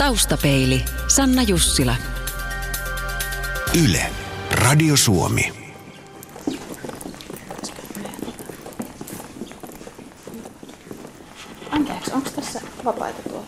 [0.00, 1.94] Taustapeili, Sanna Jussila.
[3.84, 4.06] Yle,
[4.52, 5.52] Radio Suomi.
[11.70, 13.46] Anteeksi, onko tässä vapaita tuota?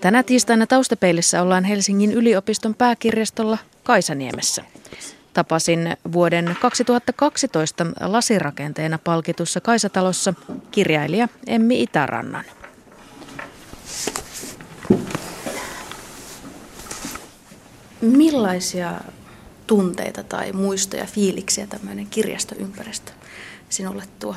[0.00, 4.64] Tänä tiistaina taustapeilissä ollaan Helsingin yliopiston pääkirjastolla Kaisaniemessä.
[5.32, 10.34] Tapasin vuoden 2012 lasirakenteena palkitussa Kaisatalossa
[10.70, 12.44] kirjailija Emmi Itärannan.
[18.04, 19.00] Millaisia
[19.66, 23.12] tunteita tai muistoja, fiiliksiä tämmöinen kirjastoympäristö
[23.68, 24.34] sinulle tuo?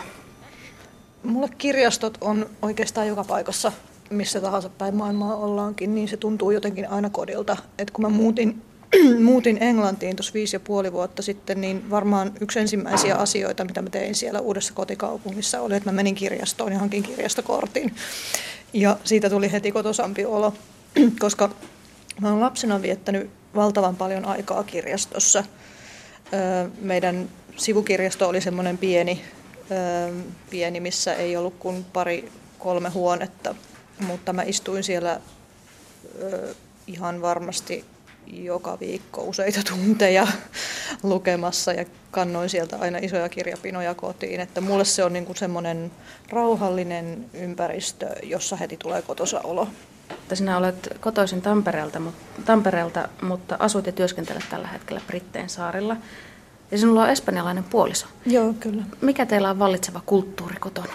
[1.23, 3.71] Mulle kirjastot on oikeastaan joka paikassa,
[4.09, 7.57] missä tahansa päin maailmaa ollaankin, niin se tuntuu jotenkin aina kodilta.
[7.77, 8.61] Et kun mä muutin,
[9.23, 13.89] muutin Englantiin tuossa viisi ja puoli vuotta sitten, niin varmaan yksi ensimmäisiä asioita, mitä mä
[13.89, 17.95] tein siellä uudessa kotikaupungissa, oli, että mä menin kirjastoon ja hankin kirjastokortin.
[18.73, 20.53] Ja siitä tuli heti kotosampi olo,
[21.19, 21.49] koska
[22.21, 25.43] mä oon lapsena viettänyt valtavan paljon aikaa kirjastossa.
[26.81, 29.21] Meidän sivukirjasto oli semmoinen pieni,
[30.49, 33.55] pieni, missä ei ollut kuin pari kolme huonetta,
[34.07, 35.21] mutta mä istuin siellä
[36.87, 37.85] ihan varmasti
[38.27, 40.27] joka viikko useita tunteja
[41.03, 44.39] lukemassa ja kannoin sieltä aina isoja kirjapinoja kotiin.
[44.39, 45.91] Että mulle se on niin semmoinen
[46.29, 49.67] rauhallinen ympäristö, jossa heti tulee kotosa olo
[50.11, 52.01] että sinä olet kotoisin Tampereelta,
[52.45, 55.97] Tampereelta, mutta asut ja työskentelet tällä hetkellä Britteen saarilla.
[56.71, 58.07] Ja sinulla on espanjalainen puoliso.
[58.25, 58.83] Joo, kyllä.
[59.01, 60.93] Mikä teillä on vallitseva kulttuuri kotona?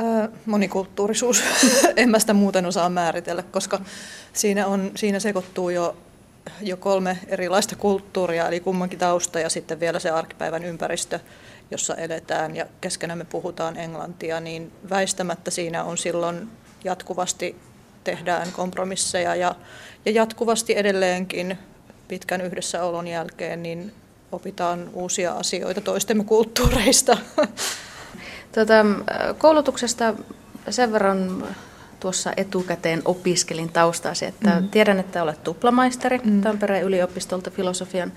[0.00, 1.42] Öö, monikulttuurisuus.
[1.96, 3.80] en mä sitä muuten osaa määritellä, koska
[4.32, 5.96] siinä, on, siinä sekoittuu jo,
[6.60, 11.20] jo kolme erilaista kulttuuria, eli kummankin tausta ja sitten vielä se arkipäivän ympäristö,
[11.70, 16.48] jossa eletään ja keskenään me puhutaan englantia, niin väistämättä siinä on silloin
[16.84, 17.56] jatkuvasti
[18.08, 19.54] tehdään kompromisseja ja,
[20.04, 21.58] ja jatkuvasti edelleenkin
[22.08, 23.92] pitkän yhdessäolon jälkeen niin
[24.32, 27.18] opitaan uusia asioita toistemme kulttuureista.
[28.54, 28.74] Tuota,
[29.38, 30.14] koulutuksesta
[30.70, 31.44] sen verran
[32.00, 34.68] tuossa etukäteen opiskelin taustasi, että mm.
[34.68, 36.40] tiedän, että olet tuplamaisteri mm.
[36.40, 38.12] Tampereen yliopistolta filosofian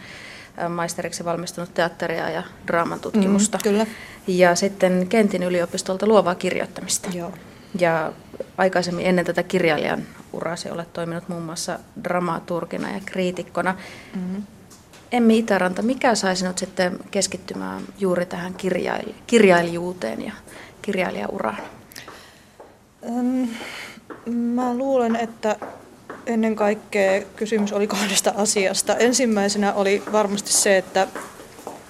[0.70, 3.58] maisteriksi valmistunut teatteria ja draaman tutkimusta.
[3.58, 3.86] Mm, kyllä.
[4.28, 7.10] Ja sitten Kentin yliopistolta luovaa kirjoittamista.
[7.14, 7.32] Joo.
[7.80, 8.14] Ja
[8.62, 13.76] aikaisemmin ennen tätä kirjailijan uraa se olet toiminut muun muassa dramaturgina ja kriitikkona.
[14.16, 14.44] Mm-hmm.
[15.12, 20.34] Emmi Itäranta, mikä sai sinut sitten keskittymään juuri tähän kirjail- kirjailijuuteen ja
[20.82, 21.58] kirjailijauraan?
[23.06, 23.44] Ähm,
[24.30, 25.56] mä luulen, että
[26.26, 28.96] ennen kaikkea kysymys oli kahdesta asiasta.
[28.96, 31.08] Ensimmäisenä oli varmasti se, että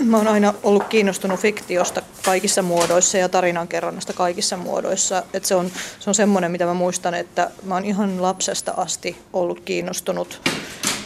[0.05, 5.23] Mä oon aina ollut kiinnostunut fiktiosta kaikissa muodoissa ja tarinankerronnasta kaikissa muodoissa.
[5.33, 9.17] Et se, on, se on semmoinen, mitä mä muistan, että mä oon ihan lapsesta asti
[9.33, 10.41] ollut kiinnostunut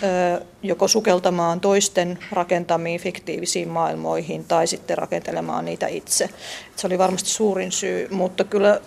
[0.03, 6.23] ö, joko sukeltamaan toisten rakentamiin fiktiivisiin maailmoihin tai sitten rakentelemaan niitä itse.
[6.23, 8.81] Et se oli varmasti suurin syy, mutta kyllä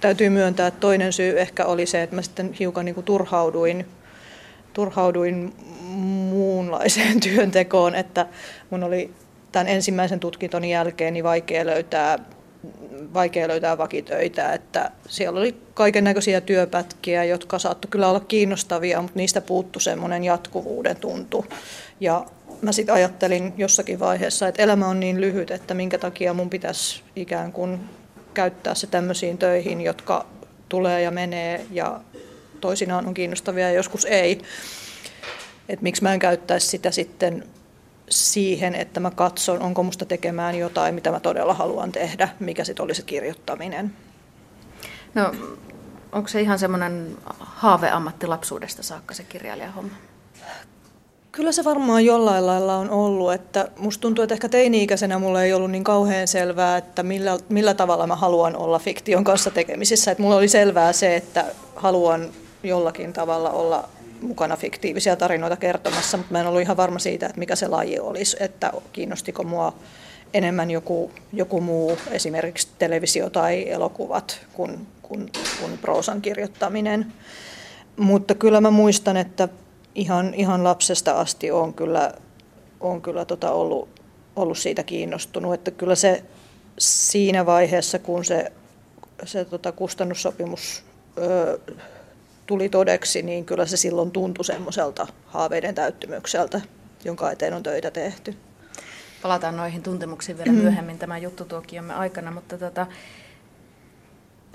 [0.00, 3.86] täytyy myöntää, että toinen syy ehkä oli se, että mä sitten hiukan niin kuin turhauduin,
[4.72, 5.54] turhauduin
[6.30, 8.26] muunlaiseen työntekoon, että
[8.70, 9.10] mun oli
[9.52, 12.18] tämän ensimmäisen tutkintoni jälkeen niin vaikea löytää,
[13.14, 19.16] vaikea löytää vakitöitä, että siellä oli kaiken näköisiä työpätkiä, jotka saattoi kyllä olla kiinnostavia, mutta
[19.16, 21.46] niistä puuttu semmoinen jatkuvuuden tuntu.
[22.00, 22.26] Ja
[22.62, 27.02] mä sitten ajattelin jossakin vaiheessa, että elämä on niin lyhyt, että minkä takia mun pitäisi
[27.16, 27.80] ikään kuin
[28.34, 30.26] käyttää se tämmöisiin töihin, jotka
[30.68, 32.00] tulee ja menee ja
[32.60, 34.42] toisinaan on kiinnostavia ja joskus ei.
[35.68, 37.44] Että miksi mä en käyttäisi sitä sitten
[38.10, 42.84] siihen, että mä katson, onko musta tekemään jotain, mitä mä todella haluan tehdä, mikä sitten
[42.84, 43.92] olisi kirjoittaminen.
[45.14, 45.32] No,
[46.12, 49.94] onko se ihan semmoinen haaveammatti lapsuudesta saakka se kirjailijahomma?
[51.32, 55.52] Kyllä se varmaan jollain lailla on ollut, että musta tuntuu, että ehkä teini-ikäisenä mulle ei
[55.52, 60.10] ollut niin kauhean selvää, että millä, millä tavalla mä haluan olla fiktion kanssa tekemisissä.
[60.10, 61.44] Että mulla oli selvää se, että
[61.76, 62.30] haluan
[62.62, 63.88] jollakin tavalla olla
[64.22, 67.98] mukana fiktiivisiä tarinoita kertomassa, mutta mä en ollut ihan varma siitä, että mikä se laji
[68.00, 69.72] olisi, että kiinnostiko mua
[70.34, 75.30] enemmän joku, joku muu, esimerkiksi televisio tai elokuvat, kuin, kuin,
[75.60, 77.12] kuin proosan kirjoittaminen.
[77.96, 79.48] Mutta kyllä mä muistan, että
[79.94, 82.14] ihan, ihan lapsesta asti on kyllä,
[82.80, 83.88] on kyllä tota ollut,
[84.36, 86.24] ollut siitä kiinnostunut, että kyllä se
[86.78, 88.52] siinä vaiheessa, kun se,
[89.24, 90.84] se tota kustannussopimus
[91.18, 91.58] öö,
[92.48, 96.60] tuli todeksi, niin kyllä se silloin tuntui semmoiselta haaveiden täyttymykseltä,
[97.04, 98.36] jonka eteen on töitä tehty.
[99.22, 100.58] Palataan noihin tuntemuksiin vielä mm.
[100.58, 102.86] myöhemmin tämän juttutuokiomme aikana, mutta tota,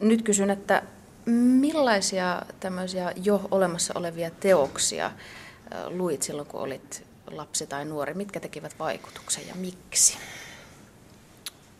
[0.01, 0.83] nyt kysyn, että
[1.25, 5.11] millaisia tämmöisiä jo olemassa olevia teoksia
[5.89, 8.13] luit silloin, kun olit lapsi tai nuori?
[8.13, 10.17] Mitkä tekivät vaikutuksen ja miksi?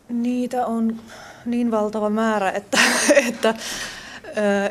[0.08, 1.00] Niitä on
[1.44, 2.78] niin valtava määrä, että,
[3.28, 3.54] että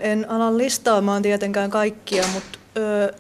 [0.02, 2.60] en ala listaamaan tietenkään kaikkia, mutta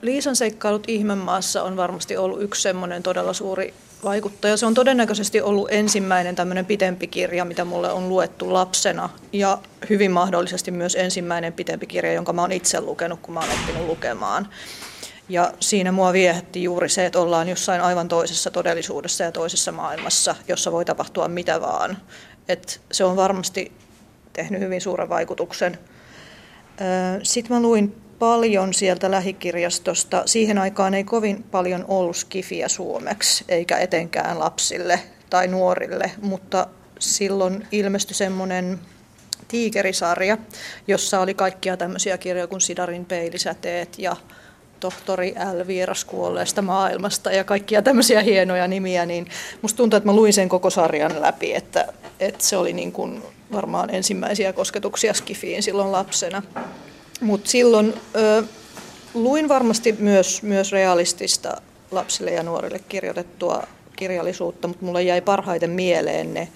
[0.01, 3.73] Liisan seikkailut Ihmemaassa on varmasti ollut yksi semmoinen todella suuri
[4.03, 4.57] vaikuttaja.
[4.57, 9.57] Se on todennäköisesti ollut ensimmäinen tämmöinen pitempi kirja, mitä mulle on luettu lapsena ja
[9.89, 13.87] hyvin mahdollisesti myös ensimmäinen pitempi kirja, jonka mä oon itse lukenut, kun mä oon oppinut
[13.87, 14.47] lukemaan.
[15.29, 20.35] Ja siinä mua viehätti juuri se, että ollaan jossain aivan toisessa todellisuudessa ja toisessa maailmassa,
[20.47, 21.97] jossa voi tapahtua mitä vaan.
[22.47, 23.71] Et se on varmasti
[24.33, 25.79] tehnyt hyvin suuren vaikutuksen.
[27.23, 30.23] Sitten mä luin paljon sieltä lähikirjastosta.
[30.25, 34.99] Siihen aikaan ei kovin paljon ollut skifiä suomeksi, eikä etenkään lapsille
[35.29, 36.67] tai nuorille, mutta
[36.99, 38.79] silloin ilmestyi semmoinen
[39.47, 40.37] tiikerisarja,
[40.87, 44.15] jossa oli kaikkia tämmöisiä kirjoja kuin Sidarin peilisäteet ja
[44.83, 45.67] tohtori L.
[45.67, 49.27] Vieras kuolleesta maailmasta ja kaikkia tämmöisiä hienoja nimiä, niin
[49.61, 53.23] musta tuntuu, että mä luin sen koko sarjan läpi, että, että se oli niin kuin
[53.51, 56.43] varmaan ensimmäisiä kosketuksia Skifiin silloin lapsena.
[57.21, 58.43] Mutta silloin ö,
[59.13, 63.63] luin varmasti myös, myös realistista lapsille ja nuorille kirjoitettua
[63.95, 66.47] kirjallisuutta, mutta mulle jäi parhaiten mieleen ne,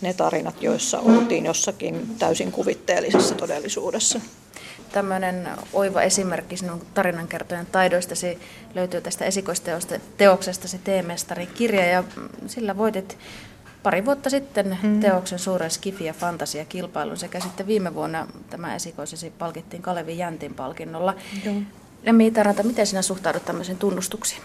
[0.00, 4.20] ne tarinat, joissa oltiin jossakin täysin kuvitteellisessa todellisuudessa.
[4.92, 8.38] Tämmöinen oiva esimerkki sinun tarinankertojen taidoistasi
[8.74, 12.04] löytyy tästä esikoisteoksestasi Teemestarin kirja ja
[12.46, 13.18] sillä voitit
[13.82, 15.00] pari vuotta sitten mm.
[15.00, 21.14] teoksen suuren skifi- ja fantasiakilpailun sekä sitten viime vuonna tämä esikoisesi palkittiin Kalevi Jäntin palkinnolla.
[21.44, 21.54] Joo.
[22.02, 24.42] Lemmi Itaranta, miten sinä suhtaudut tämmöisiin tunnustuksiin?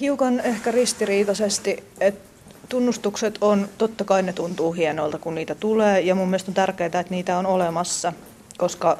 [0.00, 2.28] Hiukan ehkä ristiriitaisesti, että
[2.68, 6.86] tunnustukset on, totta kai ne tuntuu hienolta, kun niitä tulee, ja mun mielestä on tärkeää,
[6.86, 8.12] että niitä on olemassa,
[8.58, 8.98] koska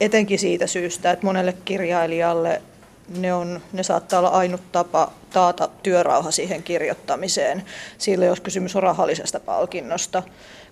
[0.00, 2.62] etenkin siitä syystä, että monelle kirjailijalle
[3.08, 7.64] ne, on, ne saattaa olla ainut tapa taata työrauha siihen kirjoittamiseen.
[7.98, 10.22] Sillä jos kysymys on rahallisesta palkinnosta,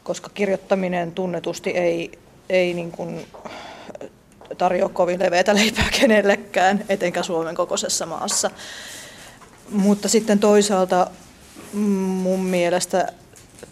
[0.02, 2.18] koska kirjoittaminen tunnetusti ei,
[2.48, 3.26] ei niin kuin
[4.58, 8.50] tarjoa kovin leveätä leipää kenellekään, etenkään Suomen kokoisessa maassa.
[9.70, 11.10] Mutta sitten toisaalta
[11.72, 13.12] mun mielestä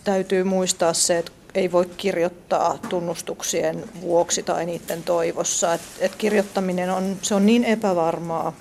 [0.05, 5.75] täytyy muistaa se, että ei voi kirjoittaa tunnustuksien vuoksi tai niiden toivossa.
[5.75, 8.53] Et, et kirjoittaminen on, se on niin epävarmaa,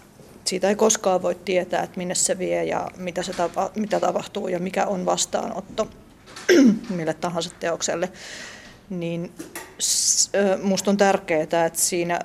[0.45, 4.47] siitä ei koskaan voi tietää, että minne se vie ja mitä, se tapa, mitä tapahtuu
[4.47, 5.87] ja mikä on vastaanotto
[6.97, 8.11] mille tahansa teokselle.
[8.89, 9.31] Niin
[10.63, 12.19] musta on tärkeää, että siinä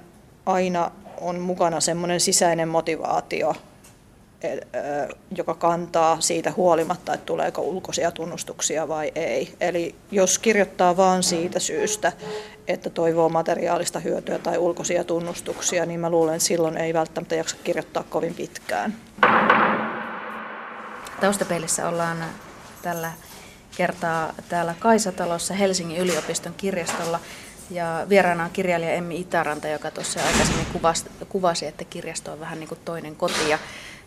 [0.47, 0.91] aina
[1.21, 3.55] on mukana semmoinen sisäinen motivaatio,
[5.37, 9.55] joka kantaa siitä huolimatta, että tuleeko ulkoisia tunnustuksia vai ei.
[9.61, 12.13] Eli jos kirjoittaa vain siitä syystä,
[12.69, 17.57] että toivoo materiaalista hyötyä tai ulkoisia tunnustuksia, niin mä luulen, että silloin ei välttämättä jaksa
[17.65, 18.95] kirjoittaa kovin pitkään.
[21.21, 22.25] Taustapeilissä ollaan
[22.83, 23.13] tällä
[23.77, 27.21] kertaa täällä Kaisatalossa Helsingin yliopiston kirjastolla.
[27.71, 32.61] Ja vieraana on kirjailija Emmi Itäranta, joka tuossa aikaisemmin kuvasi, kuvasi, että kirjasto on vähän
[32.61, 33.49] niin kuin toinen koti.
[33.49, 33.59] Ja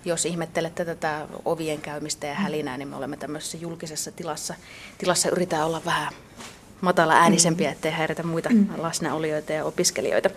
[0.05, 4.53] jos ihmettelette tätä ovien käymistä ja hälinää, niin me olemme tämmöisessä julkisessa tilassa.
[4.97, 6.13] Tilassa yritetään olla vähän
[6.81, 8.67] matala äänisempiä, ettei häiritä muita mm.
[8.77, 10.29] läsnäolijoita ja opiskelijoita.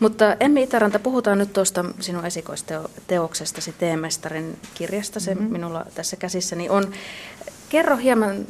[0.00, 5.52] Mutta Emmi Itäranta, puhutaan nyt tuosta sinun esikoisteoksestasi Teemestarin kirjasta, se mm-hmm.
[5.52, 6.92] minulla tässä käsissäni on.
[7.68, 8.46] Kerro hieman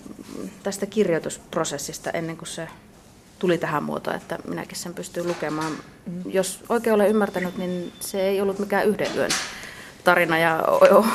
[0.62, 2.69] tästä kirjoitusprosessista ennen kuin se
[3.38, 5.73] tuli tähän muotoon, että minäkin sen pystyn lukemaan.
[6.07, 6.23] Mm.
[6.26, 9.31] Jos oikein olen ymmärtänyt, niin se ei ollut mikään yhden yön
[10.07, 10.65] tarina ja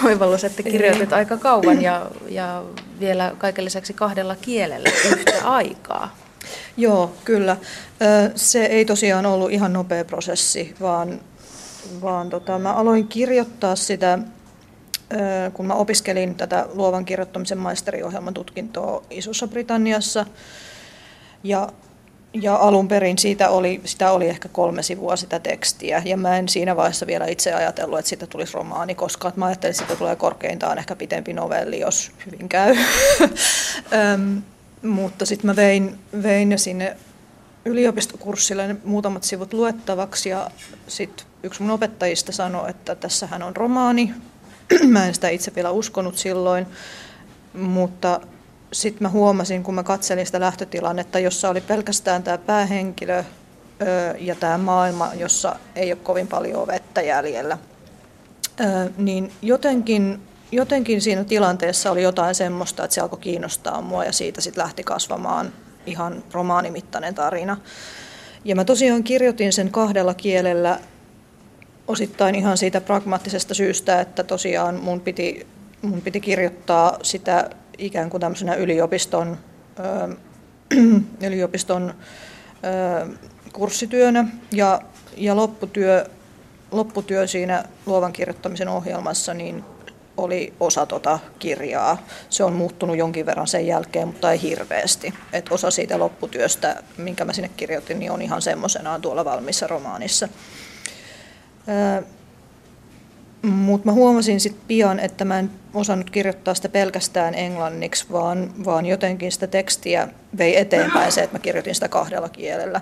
[0.05, 2.63] oivallus, että kirjoitit aika kauan ja, ja
[2.99, 6.15] vielä kaiken lisäksi kahdella kielellä yhtä aikaa.
[6.77, 7.57] Joo, kyllä.
[8.35, 11.19] Se ei tosiaan ollut ihan nopea prosessi, vaan,
[12.01, 14.19] vaan tota, mä aloin kirjoittaa sitä,
[15.53, 20.25] kun mä opiskelin tätä luovan kirjoittamisen maisteriohjelman tutkintoa Isossa Britanniassa.
[21.43, 21.69] Ja
[22.33, 26.49] ja alun perin siitä oli, sitä oli ehkä kolme sivua sitä tekstiä, ja mä en
[26.49, 30.15] siinä vaiheessa vielä itse ajatellut, että siitä tulisi romaani, koska mä ajattelin, että siitä tulee
[30.15, 32.75] korkeintaan ehkä pitempi novelli, jos hyvin käy.
[34.13, 34.41] Öm,
[34.81, 36.97] mutta sitten mä vein, vein ne sinne
[37.65, 40.51] yliopistokurssille ne muutamat sivut luettavaksi, ja
[40.87, 44.13] sitten yksi mun opettajista sanoi, että tässähän on romaani.
[44.87, 46.67] mä en sitä itse vielä uskonut silloin,
[47.53, 48.21] mutta
[48.73, 53.23] sitten mä huomasin, kun mä katselin sitä lähtötilannetta, jossa oli pelkästään tämä päähenkilö
[54.19, 57.57] ja tämä maailma, jossa ei ole kovin paljon vettä jäljellä,
[58.97, 60.19] niin jotenkin,
[60.51, 64.83] jotenkin siinä tilanteessa oli jotain semmoista, että se alkoi kiinnostaa mua ja siitä sitten lähti
[64.83, 65.53] kasvamaan
[65.85, 67.57] ihan romaanimittainen tarina.
[68.45, 70.79] Ja mä tosiaan kirjoitin sen kahdella kielellä
[71.87, 75.47] osittain ihan siitä pragmaattisesta syystä, että tosiaan mun piti,
[75.81, 79.37] mun piti kirjoittaa sitä ikään kuin tämmöisenä yliopiston,
[81.27, 81.93] yliopiston
[83.53, 84.81] kurssityönä ja,
[85.17, 86.05] ja lopputyö,
[86.71, 89.63] lopputyö siinä luovan kirjoittamisen ohjelmassa niin
[90.17, 92.05] oli osa tota kirjaa.
[92.29, 95.13] Se on muuttunut jonkin verran sen jälkeen, mutta ei hirveästi.
[95.33, 100.27] Et osa siitä lopputyöstä, minkä mä sinne kirjoitin, niin on ihan semmoisenaan tuolla valmissa romaanissa.
[103.41, 108.85] Mutta mä huomasin sitten pian, että mä en osannut kirjoittaa sitä pelkästään englanniksi, vaan, vaan
[108.85, 110.07] jotenkin sitä tekstiä
[110.37, 112.81] vei eteenpäin se, että mä kirjoitin sitä kahdella kielellä.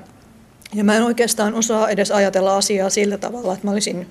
[0.74, 4.08] Ja mä en oikeastaan osaa edes ajatella asiaa sillä tavalla, että mä olisin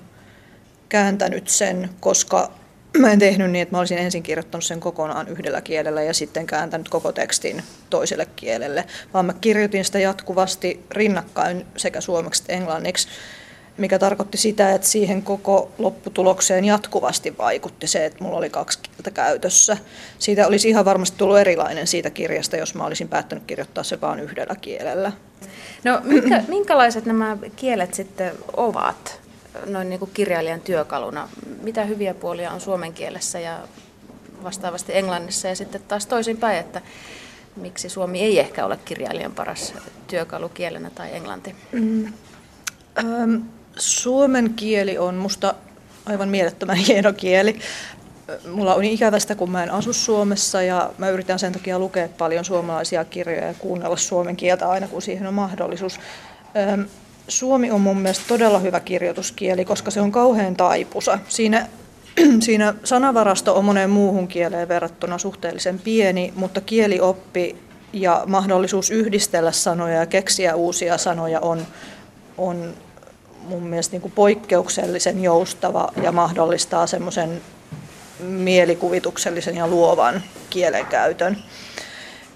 [0.89, 2.51] kääntänyt sen, koska
[2.97, 6.45] mä en tehnyt niin, että mä olisin ensin kirjoittanut sen kokonaan yhdellä kielellä ja sitten
[6.45, 13.07] kääntänyt koko tekstin toiselle kielelle, vaan mä kirjoitin sitä jatkuvasti rinnakkain sekä suomeksi että englanniksi,
[13.79, 19.11] mikä tarkoitti sitä, että siihen koko lopputulokseen jatkuvasti vaikutti se, että mulla oli kaksi kieltä
[19.11, 19.77] käytössä.
[20.19, 24.19] Siitä olisi ihan varmasti tullut erilainen siitä kirjasta, jos mä olisin päättänyt kirjoittaa se vain
[24.19, 25.11] yhdellä kielellä.
[25.83, 29.19] No minkä, minkälaiset nämä kielet sitten ovat?
[29.65, 31.29] noin niin kuin kirjailijan työkaluna.
[31.61, 33.59] Mitä hyviä puolia on suomen kielessä ja
[34.43, 36.81] vastaavasti englannissa ja sitten taas toisinpäin, että
[37.55, 39.73] miksi suomi ei ehkä ole kirjailijan paras
[40.07, 41.55] työkalu kielenä tai englanti?
[41.71, 42.13] Mm.
[43.79, 45.53] Suomen kieli on musta
[46.05, 47.59] aivan mielettömän hieno kieli.
[48.51, 52.45] Mulla on ikävästä, kun mä en asu Suomessa ja mä yritän sen takia lukea paljon
[52.45, 55.99] suomalaisia kirjoja ja kuunnella suomen kieltä aina, kun siihen on mahdollisuus.
[57.27, 61.19] Suomi on mun mielestä todella hyvä kirjoituskieli, koska se on kauhean taipusa.
[61.27, 61.67] Siinä,
[62.45, 67.55] siinä sanavarasto on moneen muuhun kieleen verrattuna suhteellisen pieni, mutta kielioppi
[67.93, 71.65] ja mahdollisuus yhdistellä sanoja ja keksiä uusia sanoja on,
[72.37, 72.73] on
[73.47, 77.41] mun mielestä niin kuin poikkeuksellisen joustava ja mahdollistaa semmoisen
[78.19, 81.37] mielikuvituksellisen ja luovan kielenkäytön.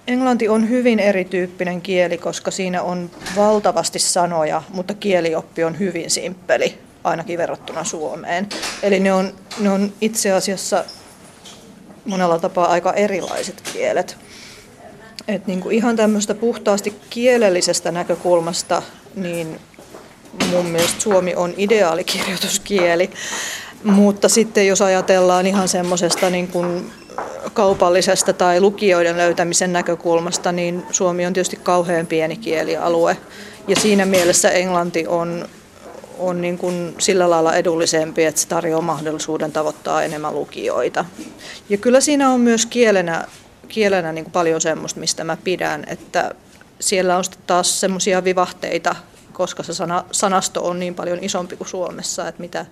[0.08, 6.78] Englanti on hyvin erityyppinen kieli, koska siinä on valtavasti sanoja, mutta kielioppi on hyvin simppeli,
[7.04, 8.50] ainakin verrattuna Suomeen.
[8.84, 10.86] Eli ne on, ne on itse asiassa
[12.06, 14.18] monella tapaa aika erilaiset kielet.
[15.28, 18.82] Et niin kuin ihan tämmöistä puhtaasti kielellisestä näkökulmasta,
[19.16, 19.60] niin
[20.52, 23.10] mun mielestä suomi on ideaalikirjoituskieli.
[23.84, 26.92] Mutta sitten jos ajatellaan ihan semmoisesta niin kuin
[27.54, 33.18] kaupallisesta tai lukijoiden löytämisen näkökulmasta, niin suomi on tietysti kauhean pieni kielialue.
[33.68, 35.50] Ja siinä mielessä englanti on,
[36.20, 41.06] on niin kuin sillä lailla edullisempi, että se tarjoaa mahdollisuuden tavoittaa enemmän lukijoita.
[41.70, 43.28] Ja kyllä siinä on myös kielenä,
[43.68, 46.36] kielenä niin kuin paljon semmoista, mistä mä pidän, että
[46.80, 48.96] siellä on taas semmoisia vivahteita,
[49.34, 52.66] koska se sana, sanasto on niin paljon isompi kuin Suomessa, että mitä,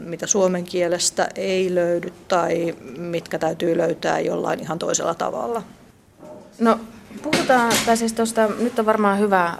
[0.00, 5.62] mitä suomen kielestä ei löydy tai mitkä täytyy löytää jollain ihan toisella tavalla.
[6.58, 6.80] No
[7.22, 9.54] puhutaan, tai siis tuosta, nyt on varmaan hyvä,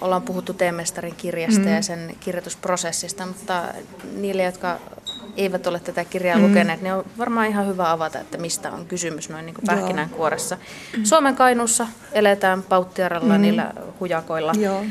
[0.00, 1.74] ollaan puhuttu Teemestarin kirjasta mm.
[1.74, 3.64] ja sen kirjoitusprosessista, mutta
[4.16, 4.78] niille, jotka
[5.36, 6.48] eivät ole tätä kirjaa mm.
[6.48, 10.58] lukeneet, niin on varmaan ihan hyvä avata, että mistä on kysymys noin niin kuin pähkinänkuoressa.
[10.96, 11.04] Mm.
[11.04, 13.42] Suomen Kainuussa eletään pauttiaralla mm.
[13.42, 14.84] niillä hujakoilla Joo.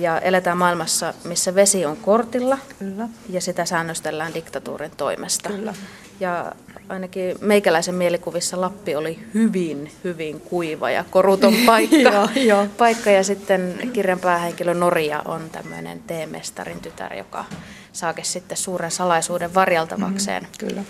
[0.00, 3.08] ja eletään maailmassa, missä vesi on kortilla Kyllä.
[3.28, 5.48] ja sitä säännöstellään diktatuurin toimesta.
[5.48, 5.74] Kyllä.
[6.20, 6.52] Ja
[6.90, 11.96] ainakin meikäläisen mielikuvissa Lappi oli hyvin, hyvin kuiva ja koruton paikka.
[11.96, 12.66] joo, joo.
[12.78, 13.10] paikka.
[13.10, 17.44] Ja sitten kirjan päähenkilö Noria on tämmöinen teemestarin tytär, joka
[17.92, 20.42] saakin sitten suuren salaisuuden varjeltavakseen.
[20.42, 20.82] Mm, kyllä.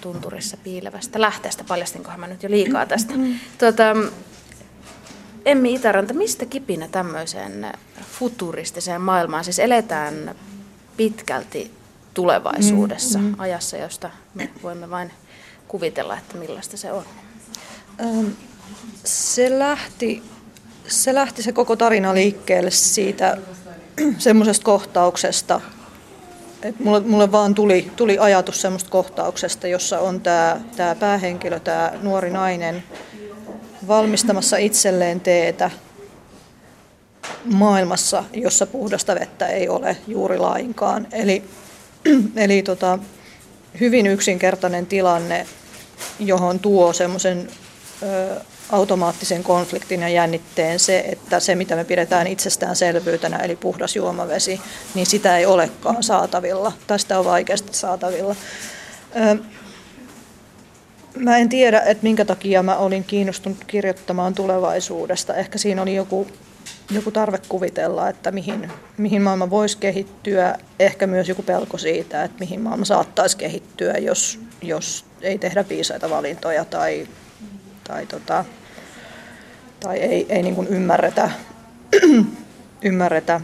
[0.00, 1.64] tunturissa piilevästä lähteestä.
[1.64, 3.14] Paljastinkohan mä nyt jo liikaa tästä.
[3.16, 3.34] Mm.
[3.58, 3.96] Tuota,
[5.44, 7.72] Emmi Itäranta, mistä kipinä tämmöiseen
[8.18, 9.44] futuristiseen maailmaan?
[9.44, 10.34] Siis eletään
[10.96, 11.77] pitkälti
[12.18, 13.34] tulevaisuudessa, mm, mm.
[13.38, 15.10] ajassa, josta me voimme vain
[15.68, 17.04] kuvitella, että millaista se on.
[19.04, 20.22] Se lähti,
[20.88, 23.36] se lähti se koko tarina liikkeelle siitä
[24.18, 25.60] semmoisesta kohtauksesta,
[26.62, 31.92] että mulle, mulle vaan tuli, tuli ajatus semmoista kohtauksesta, jossa on tämä tää päähenkilö, tämä
[32.02, 32.82] nuori nainen,
[33.88, 35.70] valmistamassa itselleen teetä
[37.44, 41.06] maailmassa, jossa puhdasta vettä ei ole juuri lainkaan.
[41.12, 41.44] Eli,
[42.36, 42.98] eli tota,
[43.80, 45.46] hyvin yksinkertainen tilanne,
[46.18, 47.48] johon tuo semmoisen
[48.70, 54.60] automaattisen konfliktin ja jännitteen se, että se mitä me pidetään itsestäänselvyytenä, eli puhdas juomavesi,
[54.94, 56.72] niin sitä ei olekaan saatavilla.
[56.86, 58.36] Tästä on vaikeasti saatavilla.
[61.16, 65.34] mä en tiedä, että minkä takia mä olin kiinnostunut kirjoittamaan tulevaisuudesta.
[65.34, 66.26] Ehkä siinä oli joku,
[66.90, 70.58] joku tarve kuvitella, että mihin, mihin maailma voisi kehittyä.
[70.78, 76.10] Ehkä myös joku pelko siitä, että mihin maailma saattaisi kehittyä, jos, jos ei tehdä viisaita
[76.10, 77.08] valintoja tai,
[77.84, 78.44] tai, tota,
[79.80, 81.30] tai ei, ei niin kuin ymmärretä,
[82.82, 83.40] ymmärretä,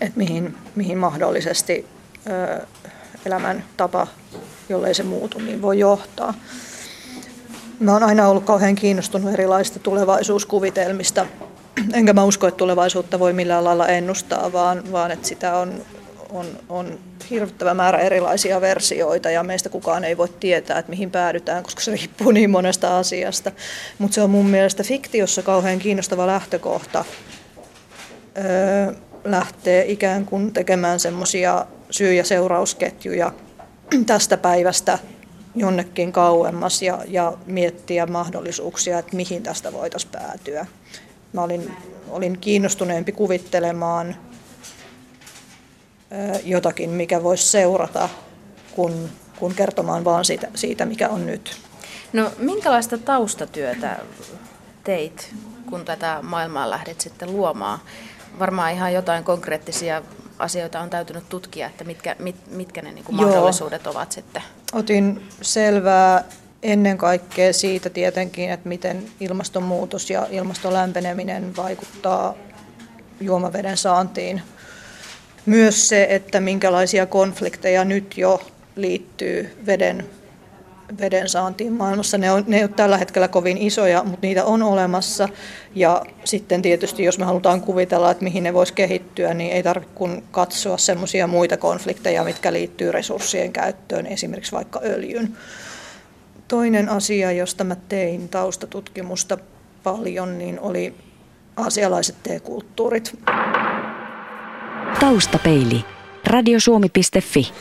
[0.00, 1.86] että mihin, mihin mahdollisesti
[2.26, 2.66] ö,
[3.26, 4.06] elämäntapa,
[4.68, 6.34] jollei se muutu, niin voi johtaa.
[7.80, 11.26] Mä oon aina ollut kauhean kiinnostunut erilaisista tulevaisuuskuvitelmista.
[11.92, 15.82] Enkä mä usko, että tulevaisuutta voi millään lailla ennustaa, vaan, vaan että sitä on,
[16.30, 16.98] on, on
[17.30, 21.90] hirvittävä määrä erilaisia versioita ja meistä kukaan ei voi tietää, että mihin päädytään, koska se
[21.90, 23.52] riippuu niin monesta asiasta.
[23.98, 27.04] Mutta se on mun mielestä fiktiossa kauhean kiinnostava lähtökohta
[28.38, 28.92] öö,
[29.24, 33.32] lähtee ikään kuin tekemään semmoisia syy- ja seurausketjuja
[34.06, 34.98] tästä päivästä
[35.54, 40.66] jonnekin kauemmas ja, ja miettiä mahdollisuuksia, että mihin tästä voitaisiin päätyä.
[41.32, 41.76] Mä olin,
[42.08, 44.16] olin kiinnostuneempi kuvittelemaan
[46.44, 48.08] jotakin, mikä voisi seurata,
[48.72, 49.08] kun,
[49.38, 51.56] kun kertomaan vaan siitä, siitä, mikä on nyt.
[52.12, 53.98] No minkälaista taustatyötä
[54.84, 55.34] teit,
[55.70, 57.78] kun tätä maailmaa lähdet sitten luomaan?
[58.38, 60.02] Varmaan ihan jotain konkreettisia
[60.38, 64.42] asioita on täytynyt tutkia, että mitkä, mit, mitkä ne niin kuin mahdollisuudet ovat sitten?
[64.72, 66.24] Otin selvää
[66.62, 72.34] ennen kaikkea siitä tietenkin, että miten ilmastonmuutos ja ilmaston lämpeneminen vaikuttaa
[73.20, 74.42] juomaveden saantiin.
[75.46, 78.42] Myös se, että minkälaisia konflikteja nyt jo
[78.76, 80.06] liittyy veden
[81.00, 82.18] veden saantiin maailmassa.
[82.18, 85.28] Ne, on, ne ei ole tällä hetkellä kovin isoja, mutta niitä on olemassa.
[85.74, 89.94] Ja sitten tietysti, jos me halutaan kuvitella, että mihin ne voisi kehittyä, niin ei tarvitse
[89.94, 95.36] kun katsoa semmoisia muita konflikteja, mitkä liittyy resurssien käyttöön, esimerkiksi vaikka öljyn.
[96.48, 99.38] Toinen asia, josta mä tein taustatutkimusta
[99.82, 100.94] paljon, niin oli
[101.56, 103.18] asialaiset teekulttuurit.
[105.00, 105.84] Taustapeili.
[106.26, 107.52] Radiosuomi.fi.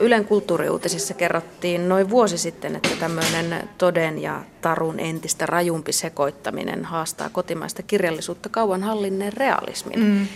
[0.00, 7.28] Ylen kulttuuriuutisissa kerrottiin noin vuosi sitten, että tämmöinen toden ja tarun entistä rajumpi sekoittaminen haastaa
[7.28, 10.00] kotimaista kirjallisuutta kauan hallinneen realismin.
[10.00, 10.26] Mm.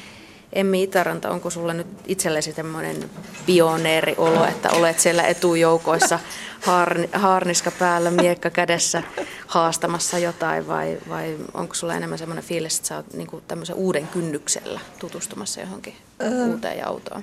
[0.52, 3.10] Emmi Itäranta, onko sulla nyt itsellesi tämmöinen
[3.46, 6.18] pioneeriolo, että olet siellä etujoukoissa
[6.60, 9.02] haarni, haarniska päällä, miekka kädessä
[9.46, 14.08] haastamassa jotain vai, vai onko sulla enemmän semmoinen fiilis, että sä oot niin tämmöisen uuden
[14.08, 16.50] kynnyksellä tutustumassa johonkin ähm.
[16.50, 17.22] uuteen autoon?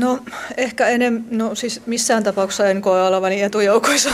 [0.00, 0.18] No
[0.56, 4.10] ehkä enemmän, no siis missään tapauksessa en koe olevani etujoukoissa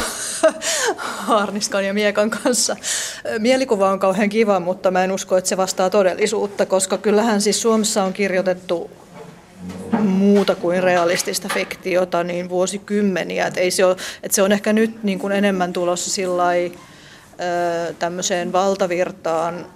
[1.31, 2.77] harniskan ja miekan kanssa.
[3.39, 7.63] Mielikuva on kauhean kiva, mutta mä en usko, että se vastaa todellisuutta, koska kyllähän siis
[7.63, 8.91] Suomessa on kirjoitettu
[10.01, 13.47] muuta kuin realistista fiktiota niin vuosikymmeniä.
[13.47, 16.73] Et ei se, ole, et se on ehkä nyt niin kuin enemmän tulossa sillai,
[17.99, 19.67] tämmöiseen valtavirtaan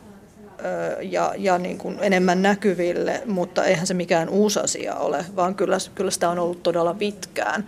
[1.03, 5.79] ja, ja niin kuin enemmän näkyville, mutta eihän se mikään uusi asia ole, vaan kyllä,
[5.95, 7.67] kyllä sitä on ollut todella pitkään.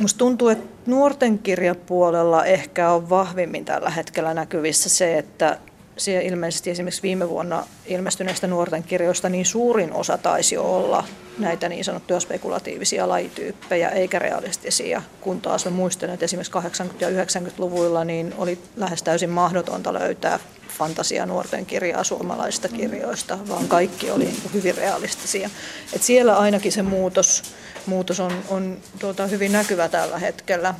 [0.00, 5.58] Musta tuntuu, että nuorten kirjapuolella ehkä on vahvimmin tällä hetkellä näkyvissä se, että
[5.96, 11.04] siellä ilmeisesti esimerkiksi viime vuonna ilmestyneistä nuorten kirjoista niin suurin osa taisi olla
[11.38, 17.24] näitä niin sanottuja spekulatiivisia lajityyppejä eikä realistisia, kun taas mä muistelen, että esimerkiksi 80- ja
[17.24, 20.38] 90-luvuilla niin oli lähes täysin mahdotonta löytää
[20.78, 25.50] fantasia nuorten kirjaa suomalaisista kirjoista, vaan kaikki oli niin hyvin realistisia.
[25.92, 27.42] Et siellä ainakin se muutos,
[27.86, 30.74] muutos on, on tuota, hyvin näkyvä tällä hetkellä.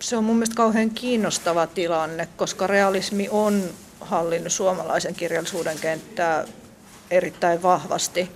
[0.00, 3.64] Se on mun mielestä kauhean kiinnostava tilanne, koska realismi on
[4.00, 6.44] hallinnut suomalaisen kirjallisuuden kenttää
[7.10, 8.30] erittäin vahvasti.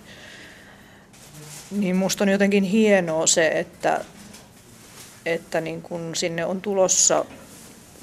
[1.71, 4.05] Niin musta on jotenkin hienoa se, että,
[5.27, 7.25] että niin kun sinne on tulossa,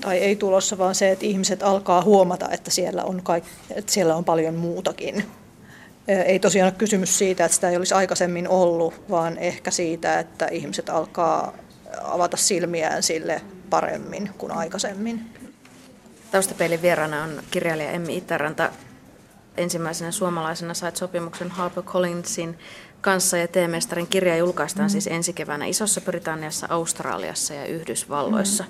[0.01, 4.15] tai ei tulossa, vaan se, että ihmiset alkaa huomata, että siellä on, kaik, että siellä
[4.15, 5.25] on paljon muutakin.
[6.08, 10.47] Ei tosiaan ole kysymys siitä, että sitä ei olisi aikaisemmin ollut, vaan ehkä siitä, että
[10.47, 11.53] ihmiset alkaa
[12.03, 15.21] avata silmiään sille paremmin kuin aikaisemmin.
[16.32, 18.69] Taustapeilin vieraana on kirjailija Emmi Itäranta.
[19.58, 22.58] Ensimmäisenä suomalaisena sait sopimuksen Harper Collinsin
[23.01, 24.91] kanssa ja teemestarin kirja julkaistaan mm.
[24.91, 28.63] siis ensi keväänä Isossa Britanniassa, Australiassa ja Yhdysvalloissa.
[28.63, 28.69] Mm.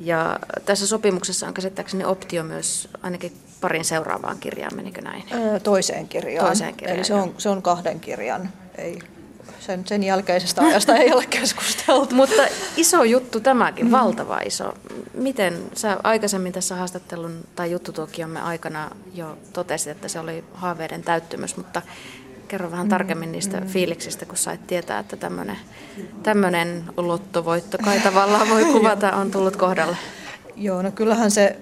[0.00, 5.24] Ja tässä sopimuksessa on käsittääkseni optio myös ainakin parin seuraavaan kirjaan, menikö näin?
[5.62, 6.46] Toiseen kirjaan.
[6.46, 8.98] Toiseen kirjaan Eli se on, se on kahden kirjan, ei
[9.60, 12.14] sen, sen jälkeisestä ajasta ei ole keskusteltu.
[12.20, 12.42] Mutta
[12.76, 13.92] iso juttu tämäkin, mm.
[13.92, 14.74] valtava iso.
[15.14, 21.56] Miten sä aikaisemmin tässä haastattelun tai juttutuokiomme aikana jo totesit, että se oli haaveiden täyttymys,
[21.56, 21.82] mutta
[22.50, 23.66] Kerro vähän tarkemmin niistä mm.
[23.66, 25.16] fiiliksistä, kun sait tietää, että
[26.22, 29.96] tämmöinen lottovoitto kai tavallaan voi kuvata on tullut kohdalle.
[30.56, 31.56] Joo, no kyllähän se,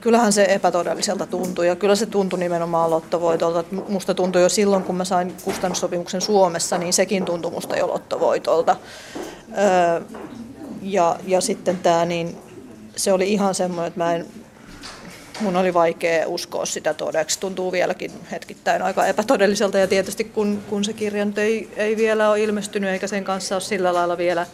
[0.00, 3.64] kyllähän se epätodelliselta tuntui ja kyllä se tuntui nimenomaan lottovoitolta.
[3.88, 8.76] Musta tuntui jo silloin, kun mä sain kustannussopimuksen Suomessa, niin sekin tuntui musta jo lottovoitolta.
[9.58, 10.00] Öö,
[10.82, 12.36] ja, ja sitten tämä, niin
[12.96, 14.26] se oli ihan semmoinen, että mä en,
[15.40, 17.40] mun oli vaikea uskoa sitä todeksi.
[17.40, 22.40] Tuntuu vieläkin hetkittäin aika epätodelliselta ja tietysti kun, kun se kirja ei, ei vielä ole
[22.40, 24.46] ilmestynyt eikä sen kanssa ole sillä lailla vielä,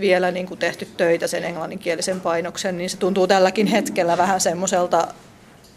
[0.00, 5.08] vielä niin kuin tehty töitä sen englanninkielisen painoksen, niin se tuntuu tälläkin hetkellä vähän semmoiselta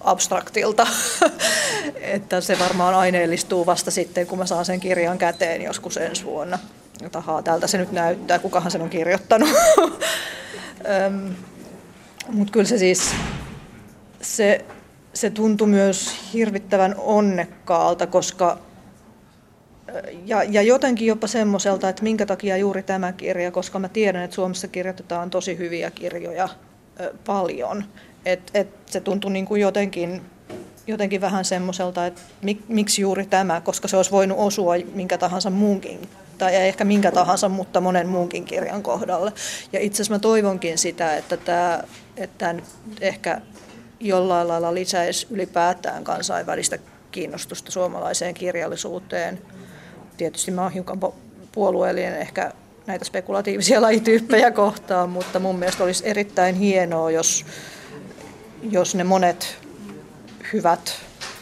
[0.02, 0.88] abstraktilta,
[2.02, 6.60] että se varmaan aineellistuu vasta sitten, kun mä saan sen kirjan käteen joskus ensi vuonna.
[7.12, 9.50] Tahaa, tältä se nyt näyttää, kukahan sen on kirjoittanut.
[12.28, 13.12] Mutta kyllä se siis,
[14.22, 14.66] se,
[15.14, 18.58] se tuntui myös hirvittävän onnekkaalta, koska
[20.26, 24.36] ja, ja jotenkin jopa semmoiselta, että minkä takia juuri tämä kirja, koska mä tiedän, että
[24.36, 26.50] Suomessa kirjoitetaan tosi hyviä kirjoja
[27.00, 27.84] ö, paljon.
[28.26, 30.22] Et, et se tuntui niin kuin jotenkin,
[30.88, 35.50] jotenkin vähän semmoiselta, että mik, miksi juuri tämä, koska se olisi voinut osua minkä tahansa
[35.50, 39.34] muunkin tai ehkä minkä tahansa, mutta monen muunkin kirjan kohdalle.
[39.74, 41.84] Ja itse asiassa mä toivonkin sitä, että tämä,
[42.18, 42.56] että
[43.02, 43.42] ehkä
[44.02, 46.78] jollain lailla lisäisi ylipäätään kansainvälistä
[47.12, 49.42] kiinnostusta suomalaiseen kirjallisuuteen.
[50.18, 51.00] Tietysti mä oon hiukan
[51.52, 52.52] puolueellinen ehkä
[52.88, 57.46] näitä spekulatiivisia lajityyppejä kohtaan, mutta mun mielestä olisi erittäin hienoa, jos,
[58.72, 59.58] jos ne monet
[60.54, 60.94] hyvät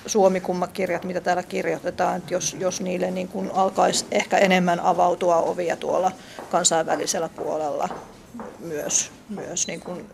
[0.06, 5.76] suomikummakirjat, mitä täällä kirjoitetaan, että jos, jos niille niin kuin alkaisi ehkä enemmän avautua ovia
[5.76, 6.12] tuolla
[6.52, 7.90] kansainvälisellä puolella
[8.60, 10.06] myös, myös niin kuin,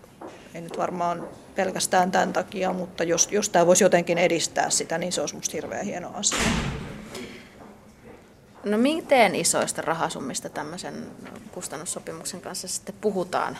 [0.56, 5.12] ei nyt varmaan pelkästään tämän takia, mutta jos, jos tämä voisi jotenkin edistää sitä, niin
[5.12, 6.40] se olisi minusta hirveän hieno asia.
[8.64, 11.08] No miten isoista rahasummista tämmöisen
[11.52, 13.58] kustannussopimuksen kanssa sitten puhutaan?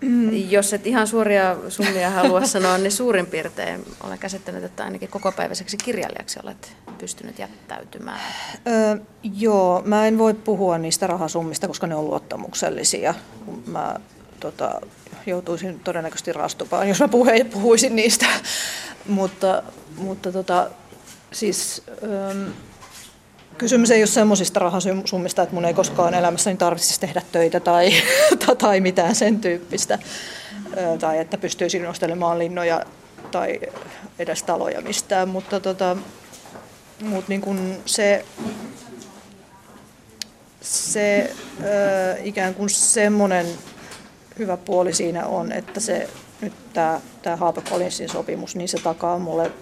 [0.00, 0.50] Mm.
[0.50, 5.76] Jos et ihan suoria summia halua sanoa, niin suurin piirtein olen käsittänyt, että ainakin kokopäiväiseksi
[5.76, 8.20] kirjailijaksi olet pystynyt jättäytymään.
[8.66, 13.14] Öö, joo, mä en voi puhua niistä rahasummista, koska ne on luottamuksellisia.
[13.66, 13.96] Mä
[14.40, 14.80] tota,
[15.26, 18.26] joutuisin todennäköisesti rastupaan, jos mä puhe, puhuisin niistä.
[19.08, 19.62] mutta
[19.98, 20.70] mutta tota,
[21.32, 21.82] siis...
[22.02, 22.34] Öö,
[23.58, 27.90] Kysymys ei ole semmoisista rahasummista, että mun ei koskaan elämässäni tarvitsisi tehdä töitä tai,
[28.58, 29.98] tai mitään sen tyyppistä.
[30.98, 32.84] Tai että pystyisin nostelemaan linnoja
[33.30, 33.60] tai
[34.18, 35.28] edes taloja mistään.
[35.28, 35.96] Mutta tota,
[37.02, 38.24] mut niin kun se,
[40.60, 41.30] se
[41.62, 43.46] ö, ikään kuin semmoinen
[44.38, 46.08] hyvä puoli siinä on, että se
[46.40, 49.52] nyt tämä, tämä Harper Collinsin sopimus, niin se takaa mulle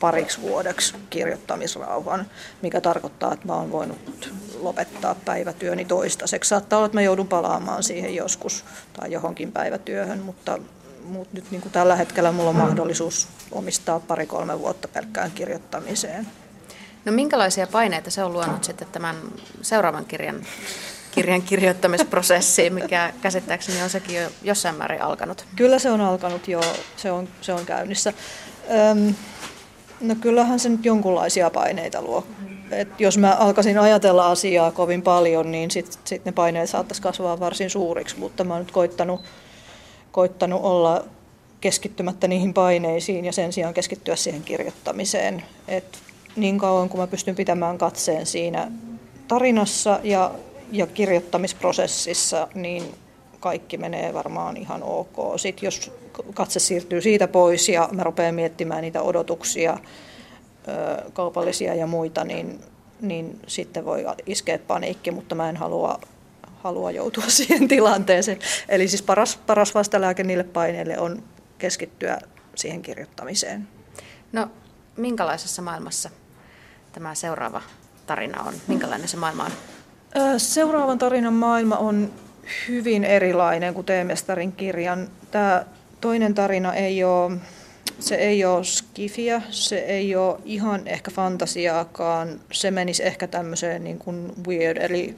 [0.00, 2.26] pariksi vuodeksi kirjoittamisrauhan,
[2.62, 6.48] mikä tarkoittaa, että mä oon voinut lopettaa päivätyöni toistaiseksi.
[6.48, 10.58] Saattaa olla, että mä joudun palaamaan siihen joskus tai johonkin päivätyöhön, mutta,
[11.04, 16.26] mutta nyt niin kuin tällä hetkellä mulla on mahdollisuus omistaa pari-kolme vuotta pelkkään kirjoittamiseen.
[17.04, 19.16] No minkälaisia paineita se on luonut sitten tämän
[19.62, 20.46] seuraavan kirjan,
[21.10, 25.44] kirjan kirjoittamisprosessiin, mikä käsittääkseni on sekin jo jossain määrin alkanut?
[25.56, 26.60] Kyllä se on alkanut jo,
[26.96, 28.12] se on, se on käynnissä.
[28.90, 29.14] Öm,
[30.00, 32.26] No kyllähän se nyt jonkunlaisia paineita luo.
[32.70, 37.40] Et jos mä alkaisin ajatella asiaa kovin paljon, niin sitten sit ne paineet saattaisi kasvaa
[37.40, 39.20] varsin suuriksi, mutta mä oon nyt koittanut,
[40.12, 41.04] koittanut olla
[41.60, 45.42] keskittymättä niihin paineisiin ja sen sijaan keskittyä siihen kirjoittamiseen.
[45.68, 45.98] Et
[46.36, 48.70] niin kauan kun mä pystyn pitämään katseen siinä
[49.28, 50.30] tarinassa ja,
[50.72, 52.94] ja kirjoittamisprosessissa, niin
[53.40, 55.16] kaikki menee varmaan ihan ok.
[55.36, 55.92] Sitten jos
[56.34, 59.78] katse siirtyy siitä pois ja mä rupean miettimään niitä odotuksia,
[61.12, 62.60] kaupallisia ja muita, niin,
[63.00, 66.00] niin sitten voi iskeä paniikki, mutta mä en halua,
[66.62, 68.38] halua joutua siihen tilanteeseen.
[68.68, 71.22] Eli siis paras, paras vastalääke niille paineille on
[71.58, 72.18] keskittyä
[72.54, 73.68] siihen kirjoittamiseen.
[74.32, 74.48] No,
[74.96, 76.10] minkälaisessa maailmassa
[76.92, 77.62] tämä seuraava
[78.06, 78.54] tarina on?
[78.68, 79.52] Minkälainen se maailma on?
[80.36, 82.10] Seuraavan tarinan maailma on
[82.68, 85.08] hyvin erilainen kuin Teemestarin kirjan.
[85.30, 85.64] Tämä
[86.00, 87.36] toinen tarina ei ole,
[87.98, 92.40] se ei ole skifiä, se ei ole ihan ehkä fantasiaakaan.
[92.52, 95.16] Se menisi ehkä tämmöiseen niin kuin weird, eli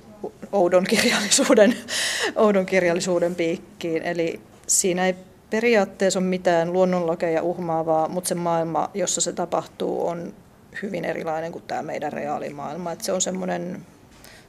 [0.52, 1.76] oudon kirjallisuuden,
[2.36, 4.02] oudon kirjallisuuden piikkiin.
[4.02, 5.14] Eli siinä ei
[5.50, 10.34] periaatteessa ole mitään luonnonlakeja uhmaavaa, mutta se maailma, jossa se tapahtuu, on
[10.82, 12.92] hyvin erilainen kuin tämä meidän reaalimaailma.
[12.92, 13.86] Että se on semmoinen,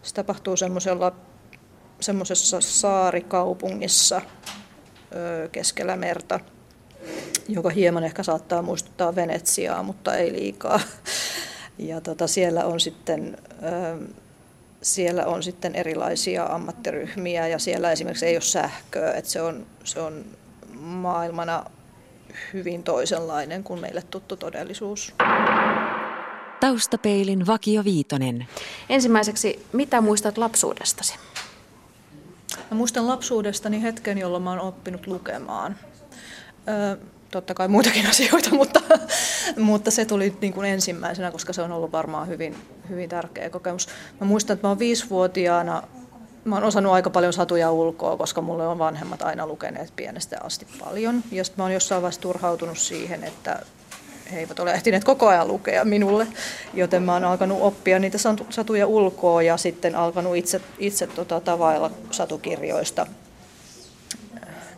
[0.04, 0.56] se tapahtuu
[2.00, 4.22] semmoisessa saarikaupungissa
[5.52, 6.40] keskellä merta,
[7.50, 10.80] joka hieman ehkä saattaa muistuttaa Venetsiaa, mutta ei liikaa.
[11.78, 13.38] ja tota, siellä, on sitten,
[14.82, 20.02] siellä on sitten erilaisia ammattiryhmiä ja siellä esimerkiksi ei ole sähköä, että se on, se
[20.02, 20.26] on
[20.80, 21.66] maailmana
[22.54, 25.14] hyvin toisenlainen kuin meille tuttu todellisuus.
[26.64, 28.48] Taustapeilin Vakio Viitonen.
[28.90, 31.14] Ensimmäiseksi, mitä muistat lapsuudestasi?
[32.72, 35.76] Mä muistan lapsuudestani hetken, jolloin mä oon oppinut lukemaan.
[36.68, 36.98] Ö,
[37.32, 38.80] totta kai muitakin asioita, mutta,
[39.58, 42.56] mutta se tuli niin kuin ensimmäisenä, koska se on ollut varmaan hyvin,
[42.90, 43.88] hyvin tärkeä kokemus.
[44.22, 45.84] Mä muistan, että mä oon viisivuotiaana
[46.46, 50.68] Mä oon osannut aika paljon satuja ulkoa, koska mulle on vanhemmat aina lukeneet pienestä asti
[50.80, 51.24] paljon.
[51.32, 53.60] Ja sitten mä oon jossain vaiheessa turhautunut siihen, että
[54.32, 56.28] he eivät ole ehtineet koko ajan lukea minulle,
[56.74, 58.18] joten mä oon alkanut oppia niitä
[58.50, 63.08] satuja ulkoa ja sitten alkanut itse, itse tota, tavailla satukirjoista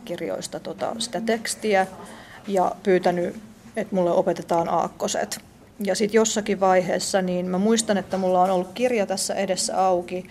[0.06, 1.86] kirjoista tota, sitä tekstiä
[2.48, 3.36] ja pyytänyt,
[3.76, 5.40] että mulle opetetaan aakkoset.
[5.84, 10.26] Ja sitten jossakin vaiheessa, niin mä muistan, että mulla on ollut kirja tässä edessä auki,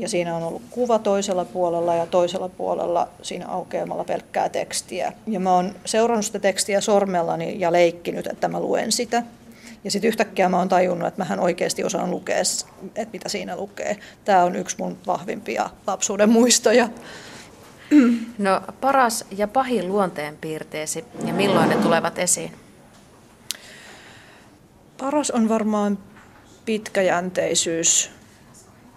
[0.00, 5.12] ja siinä on ollut kuva toisella puolella ja toisella puolella siinä aukeamalla pelkkää tekstiä.
[5.26, 9.22] Ja mä oon seurannut sitä tekstiä sormellani ja leikkinyt, että mä luen sitä.
[9.84, 12.38] Ja sitten yhtäkkiä mä oon tajunnut, että mähän oikeasti osaan lukea,
[12.96, 13.96] että mitä siinä lukee.
[14.24, 16.88] Tämä on yksi mun vahvimpia lapsuuden muistoja.
[18.38, 22.52] No paras ja pahin luonteenpiirteesi ja milloin ne tulevat esiin?
[24.98, 25.98] Paras on varmaan
[26.64, 28.17] pitkäjänteisyys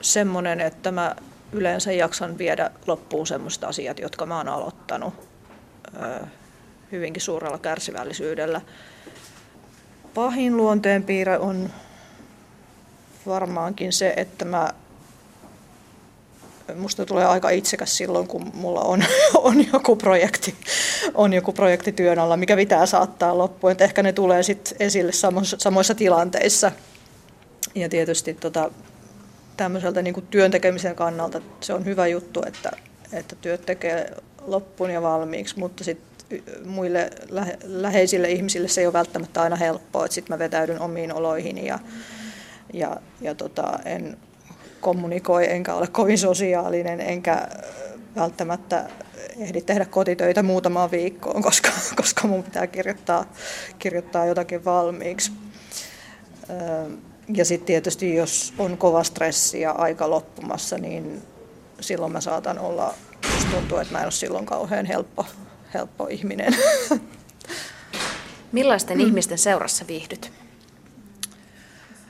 [0.01, 1.15] semmoinen, että mä
[1.51, 5.13] yleensä jaksan viedä loppuun semmoista asiat, jotka mä oon aloittanut
[6.91, 8.61] hyvinkin suurella kärsivällisyydellä.
[10.13, 11.69] Pahin luonteenpiirre on
[13.27, 14.73] varmaankin se, että mä
[16.75, 19.03] musta tulee aika itsekäs silloin, kun mulla on,
[19.35, 20.55] on, joku, projekti,
[21.13, 23.71] on joku projekti työn alla, mikä pitää saattaa loppuun.
[23.71, 26.71] Et ehkä ne tulee sit esille samoissa, samoissa tilanteissa.
[27.75, 28.71] Ja tietysti tota,
[29.61, 32.71] tämmöiseltä niin työn tekemisen kannalta se on hyvä juttu, että,
[33.13, 38.93] että työt tekee loppuun ja valmiiksi, mutta sitten muille lähe, läheisille ihmisille se ei ole
[38.93, 41.79] välttämättä aina helppoa, että sitten mä vetäydyn omiin oloihin ja,
[42.73, 44.17] ja, ja tota, en
[44.79, 47.47] kommunikoi enkä ole kovin sosiaalinen enkä
[48.15, 48.89] välttämättä
[49.37, 53.25] ehdi tehdä kotitöitä muutamaan viikkoon, koska, koska mun pitää kirjoittaa,
[53.79, 55.31] kirjoittaa jotakin valmiiksi.
[57.35, 61.21] Ja sitten tietysti, jos on kova stressi ja aika loppumassa, niin
[61.79, 62.93] silloin mä saatan olla,
[63.35, 65.25] jos tuntuu, että mä en ole silloin kauhean helppo,
[65.73, 66.55] helppo ihminen.
[68.51, 69.05] Millaisten mm.
[69.05, 70.31] ihmisten seurassa viihdyt?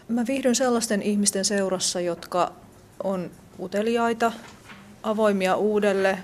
[0.07, 2.51] Mä viihdyn sellaisten ihmisten seurassa, jotka
[3.03, 4.31] on uteliaita,
[5.03, 6.17] avoimia uudelle,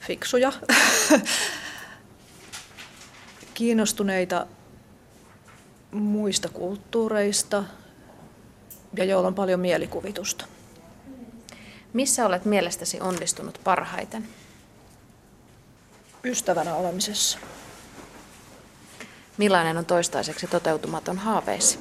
[0.00, 0.52] fiksuja,
[3.54, 4.46] kiinnostuneita
[5.92, 7.64] muista kulttuureista
[8.96, 10.44] ja joilla on paljon mielikuvitusta.
[11.92, 14.28] Missä olet mielestäsi onnistunut parhaiten?
[16.24, 17.38] Ystävänä olemisessa.
[19.38, 21.78] Millainen on toistaiseksi toteutumaton haaveesi?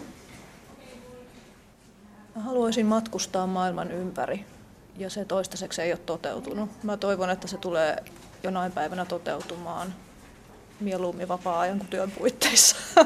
[2.35, 4.45] Mä haluaisin matkustaa maailman ympäri
[4.97, 6.83] ja se toistaiseksi ei ole toteutunut.
[6.83, 8.03] Mä toivon, että se tulee
[8.43, 9.95] jonain päivänä toteutumaan
[10.79, 12.75] mieluummin vapaa-ajan kuin työn puitteissa.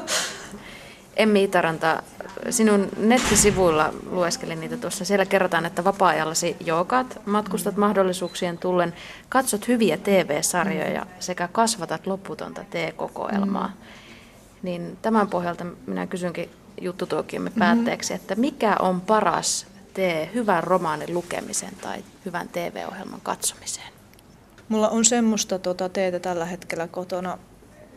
[1.16, 2.04] Emmi Itaranta,
[2.50, 5.06] sinun nettisivuilla lueskelin niitä tuossa.
[5.06, 8.94] Siellä kerrotaan, että vapaa-ajallasi joogaat, matkustat mahdollisuuksien tullen,
[9.30, 13.68] katsot hyviä TV-sarjoja sekä kasvatat lopputonta T-kokoelmaa.
[13.68, 13.74] Mm.
[14.62, 16.50] Niin tämän pohjalta minä kysynkin
[16.82, 17.60] juttutuokiomme mm-hmm.
[17.60, 23.94] päätteeksi, että mikä on paras tee hyvän romaanin lukemisen tai hyvän TV-ohjelman katsomiseen?
[24.70, 27.38] Mulla on semmoista tuota teetä tällä hetkellä kotona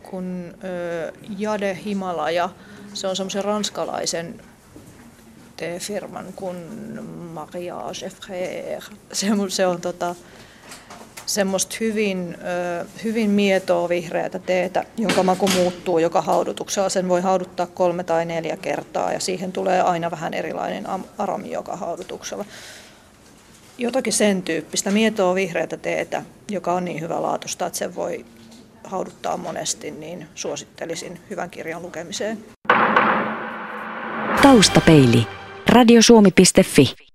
[0.03, 2.49] kuin ö, Jade Himalaja–
[2.93, 4.41] se on semmoisen ranskalaisen
[5.57, 6.57] teefirman kuin
[7.33, 8.83] Mariage Frère.
[9.13, 10.15] Se, se on tota,
[11.25, 12.37] semmoista hyvin,
[13.03, 16.89] hyvin mietoa vihreätä teetä, jonka maku muuttuu joka haudutuksella.
[16.89, 21.75] Sen voi hauduttaa kolme tai neljä kertaa ja siihen tulee aina vähän erilainen aromi joka
[21.75, 22.45] haudutuksella.
[23.77, 28.25] Jotakin sen tyyppistä mietoa vihreätä teetä, joka on niin hyvä laatusta, että sen voi
[28.83, 32.45] hauduttaa monesti, niin suosittelisin hyvän kirjan lukemiseen.
[34.49, 35.27] Taustapeili.
[35.67, 37.09] Radiosuomi.fi